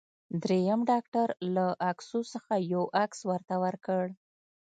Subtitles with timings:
[0.43, 4.05] دریم ډاکټر له عکسو څخه یو عکس ورته ورکړ.